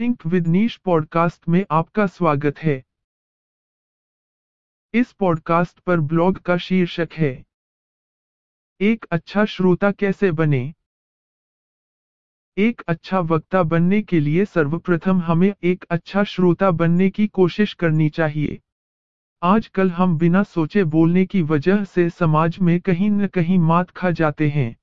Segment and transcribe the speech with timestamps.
[0.00, 2.84] Think with niche podcast में आपका स्वागत है।
[4.94, 7.44] इस पॉडकास्ट पर ब्लॉग का शीर्षक है।
[8.80, 10.74] एक अच्छा श्रोता कैसे बने?
[12.58, 18.10] एक अच्छा वक्ता बनने के लिए सर्वप्रथम हमें एक अच्छा श्रोता बनने की कोशिश करनी
[18.10, 18.60] चाहिए।
[19.42, 24.10] आजकल हम बिना सोचे बोलने की वजह से समाज में कहीं न कहीं मात खा
[24.10, 24.76] जाते हैं।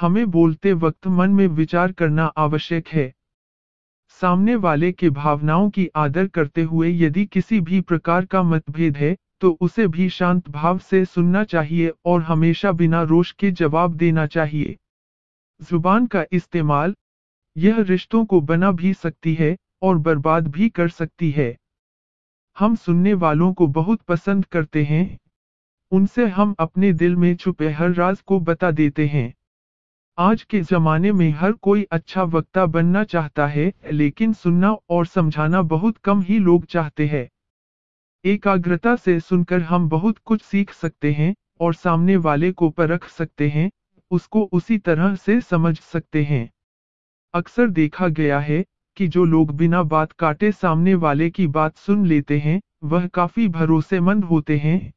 [0.00, 3.14] हमें बोलते वक्त मन में विचार करना आवश्यक है।
[4.20, 9.16] सामने वाले के भावनाओं की आदर करते हुए यदि किसी भी प्रकार का मतभेद है
[9.40, 14.26] तो उसे भी शांत भाव से सुनना चाहिए और हमेशा बिना रोष के जवाब देना
[14.26, 14.76] चाहिए।
[15.60, 16.94] ज़ुबान का इस्तेमाल,
[17.56, 21.56] यह रिश्तों को बना भी सकती है और बर्बाद भी कर सकती है।
[22.56, 25.18] हम सुनने वालों को बहुत पसंद करते हैं।
[25.92, 29.32] उनसे हम अपने दिल में छुपे हर राज को बता देते हैं।
[30.18, 35.62] आज के जमाने में हर कोई अच्छा वक्ता बनना चाहता है, लेकिन सुनना और समझाना
[35.62, 37.28] बहुत कम ही लोग चाहते हैं।
[38.24, 43.48] एकाग्रता से सुनकर हम बहुत कुछ सीख सकते हैं, और सामने वाले को परख सकते
[43.48, 43.70] हैं,
[44.10, 46.50] उसको उसी तरह से समझ सकते हैं।
[47.34, 48.64] अक्सर देखा गया है
[48.96, 53.48] कि जो लोग बिना बात काटे सामने वाले की बात सुन लेते हैं, वह काफ़ी
[53.48, 54.92] भरोसेमंद होते हैं।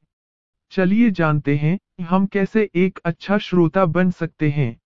[0.71, 4.79] चलिए जानते हैं हम कैसे एक अच्छा श्रोता बन सकते हैं।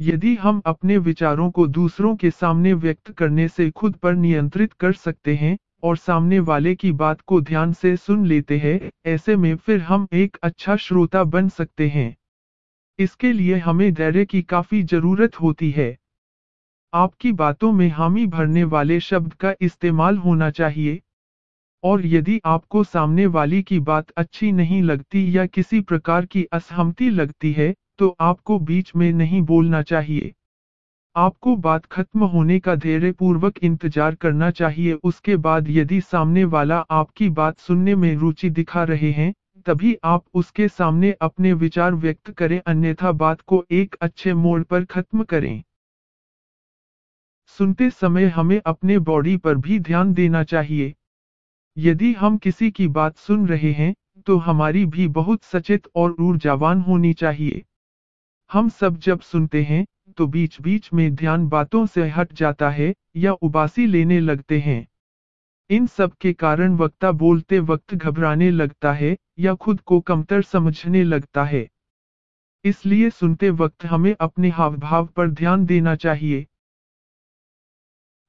[0.00, 4.92] यदि हम अपने विचारों को दूसरों के सामने व्यक्त करने से खुद पर नियंत्रित कर
[4.92, 9.56] सकते हैं और सामने वाले की बात को ध्यान से सुन लेते हैं, ऐसे में
[9.56, 12.14] फिर हम एक अच्छा श्रोता बन सकते हैं।
[12.98, 15.96] इसके लिए हमें धैर्य की काफ़ी ज़रूरत होती है।
[16.92, 21.00] आपकी बातों में हामी भरने वाले शब्द का इस्तेमाल होना चाहिए।
[21.84, 27.10] और यदि आपको सामने वाली की बात अच्छी नहीं लगती या किसी प्रकार की असहमति
[27.10, 30.32] लगती है तो आपको बीच में नहीं बोलना चाहिए।
[31.16, 36.78] आपको बात खत्म होने का धैर्य पूर्वक इंतज़ार करना चाहिए। उसके बाद यदि सामने वाला
[36.92, 39.32] आपकी बात सुनने में रुचि दिखा रहे हैं,
[39.66, 44.84] तभी आप उसके सामने अपने विचार व्यक्त करें, अन्यथा बात को एक अच्छे मोड़ पर
[44.84, 45.62] खत्म करें।
[47.58, 50.94] सुनते समय हमें अपने बॉडी पर भी ध्यान देना चाहिए।
[51.76, 53.94] यदि हम किसी की बात सुन रहे हैं
[54.26, 57.62] तो हमारी भी बहुत सचेत और ऊर्जावान होनी चाहिए।
[58.52, 59.86] हम सब जब सुनते हैं
[60.16, 64.86] तो बीच बीच में ध्यान बातों से हट जाता है, या उबासी लेने लगते हैं।
[65.70, 71.04] इन सब के कारण वक्ता बोलते वक्त घबराने लगता है, या खुद को कमतर समझने
[71.04, 71.68] लगता है।
[72.64, 76.46] इसलिए सुनते वक्त हमें अपने हाव भाव पर ध्यान देना चाहिए।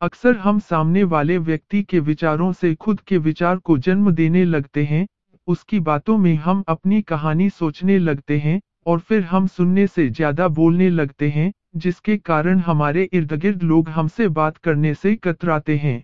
[0.02, 4.84] अक्सर हम सामने वाले व्यक्ति के विचारों से खुद के विचार को जन्म देने लगते
[4.86, 5.08] हैं,
[5.48, 10.48] उसकी बातों में हम अपनी कहानी सोचने लगते हैं और फिर हम सुनने से ज़्यादा
[10.48, 16.04] बोलने लगते हैं, जिसके कारण हमारे इर्द गिर्द लोग हमसे बात करने से कतराते हैं।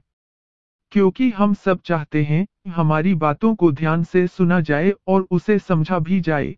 [0.92, 6.00] क्योंकि हम सब चाहते हैं, हमारी बातों को ध्यान से सुना जाए और उसे समझा
[6.00, 6.56] भी जाए।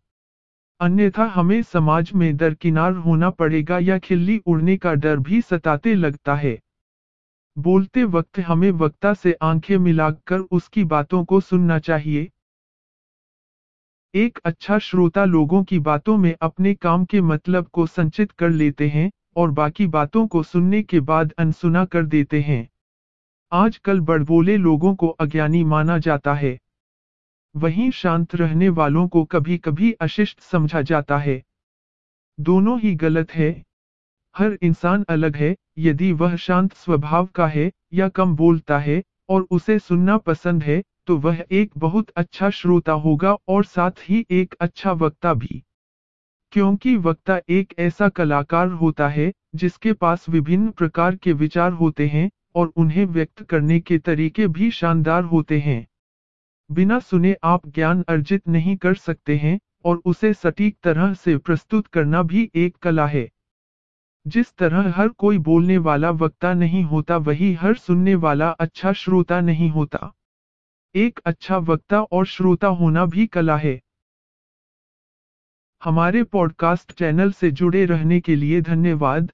[0.80, 6.36] अन्यथा हमें समाज में दरकिनार होना पड़ेगा या खिल्ली उड़ने का डर भी सताते लगता
[6.36, 6.58] है।
[7.58, 12.30] बोलते वक्त हमें वक्ता से आँखें मिलाकर उसकी बातों को सुनना चाहिए।
[14.18, 18.90] एक अच्छा श्रोता लोगों की बातों में अपने काम के मतलब को संचित कर लेते
[18.90, 22.70] हैं और बाकी बातों को सुनने के बाद अनसुना कर देते हैं।
[23.52, 26.60] आजकल बड़बोले लोगों को अज्ञानी माना जाता है।
[27.56, 31.44] वहीं शांत रहने वालों को कभी कभी अशिष्ट समझा जाता है।
[32.40, 33.64] दोनों ही गलत है।
[34.38, 39.48] हर इंसान अलग है, यदि वह शांत स्वभाव का है या कम बोलता है और
[39.52, 44.56] उसे सुनना पसंद है तो वह एक बहुत अच्छा श्रोता होगा और साथ ही एक
[44.62, 45.64] अच्छा वक्ता भी।
[46.52, 52.30] क्योंकि वक्ता एक ऐसा कलाकार होता है, जिसके पास विभिन्न प्रकार के विचार होते हैं
[52.56, 55.88] और उन्हें व्यक्त करने के तरीके भी शानदार होते हैं।
[56.72, 61.88] बिना सुने आप ज्ञान अर्जित नहीं कर सकते हैं और उसे सटीक तरह से प्रस्तुत
[61.88, 63.30] करना भी एक कला है।
[64.28, 69.42] जिस तरह हर कोई बोलने वाला वक्ता नहीं होता, वही हर सुनने वाला अच्छा श्रोता
[69.42, 70.14] नहीं होता।
[70.98, 73.82] एक अच्छा वक्ता और श्रोता होना भी कला है।
[75.84, 79.32] हमारे पॉडकास्ट चैनल से जुड़े रहने के लिए धन्यवाद।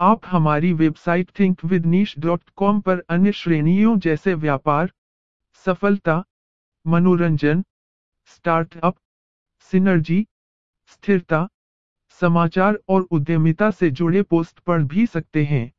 [0.00, 4.92] आप हमारी वेबसाइट thinkwithniche.com पर अन्य श्रेणियों जैसे व्यापार,
[5.52, 6.24] सफलता,
[6.86, 7.64] मनोरंजन
[8.26, 8.96] स्टार्टअप
[9.60, 10.26] सिनर्जी
[10.86, 11.48] स्थिरता,
[12.08, 15.72] समाचार और उद्यमिता से जुड़े पोस्ट पढ़ भी सकते हैं।